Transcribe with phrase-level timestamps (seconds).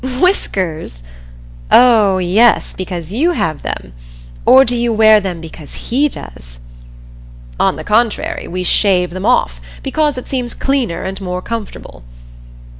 [0.19, 1.03] "Whiskers?
[1.69, 3.93] Oh yes because you have them!
[4.47, 6.57] Or do you wear them because He does?"
[7.59, 12.01] "On the contrary, we shave them off because it seems cleaner and more comfortable."